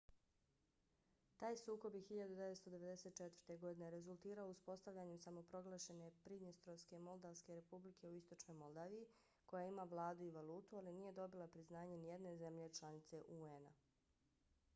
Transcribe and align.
taj 1.41 1.57
sukob 1.57 1.95
je 1.95 2.01
1994. 2.05 3.57
godine 3.65 3.89
rezultirao 3.95 4.47
uspostavljanjem 4.53 5.19
samoproglašene 5.25 6.07
pridnjestrovske 6.23 6.99
moldavske 6.99 7.53
republike 7.59 8.09
u 8.09 8.15
istočnoj 8.23 8.57
moldaviji 8.63 9.07
koja 9.45 9.65
ima 9.65 9.83
vladu 9.83 10.25
i 10.25 10.31
valutu 10.41 10.77
ali 10.77 10.93
nije 10.93 11.11
dobila 11.11 11.47
priznanje 11.47 11.97
nijedne 11.97 12.35
zemlje 12.37 12.69
članice 12.79 13.21
un-a 13.27 13.75